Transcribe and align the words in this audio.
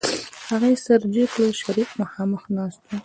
هغې 0.47 0.73
سر 0.83 0.99
جګ 1.13 1.27
کړ 1.35 1.47
شريف 1.63 1.89
مخاخ 1.99 2.43
ناست 2.55 2.81
و. 2.87 2.91